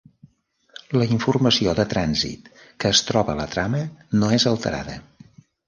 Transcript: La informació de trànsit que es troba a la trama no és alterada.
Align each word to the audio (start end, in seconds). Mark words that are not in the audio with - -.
La 1.01 1.05
informació 1.15 1.75
de 1.81 1.85
trànsit 1.91 2.49
que 2.63 2.93
es 2.95 3.03
troba 3.13 3.37
a 3.37 3.41
la 3.43 3.47
trama 3.55 3.85
no 4.19 4.33
és 4.41 4.51
alterada. 4.57 5.01